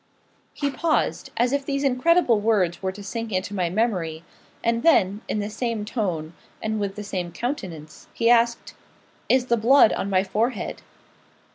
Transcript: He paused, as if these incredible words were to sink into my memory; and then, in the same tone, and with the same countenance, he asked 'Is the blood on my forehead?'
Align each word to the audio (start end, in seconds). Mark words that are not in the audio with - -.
He 0.55 0.71
paused, 0.71 1.29
as 1.37 1.53
if 1.53 1.63
these 1.63 1.83
incredible 1.83 2.39
words 2.39 2.81
were 2.81 2.91
to 2.91 3.03
sink 3.03 3.31
into 3.31 3.53
my 3.53 3.69
memory; 3.69 4.23
and 4.63 4.81
then, 4.81 5.21
in 5.29 5.37
the 5.37 5.49
same 5.51 5.85
tone, 5.85 6.33
and 6.59 6.79
with 6.79 6.95
the 6.95 7.03
same 7.03 7.31
countenance, 7.31 8.07
he 8.11 8.27
asked 8.27 8.73
'Is 9.29 9.45
the 9.45 9.57
blood 9.57 9.93
on 9.93 10.09
my 10.09 10.23
forehead?' 10.23 10.81